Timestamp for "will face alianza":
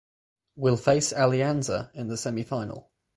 0.55-1.91